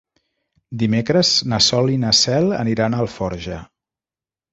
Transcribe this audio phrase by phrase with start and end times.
[0.83, 3.59] Dimecres na Sol i na Cel aniran a Alforja.